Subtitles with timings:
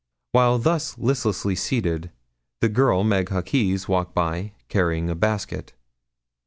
[0.31, 2.09] While thus listlessly seated,
[2.59, 5.73] the girl Meg Hawkes, walked by, carrying a basket.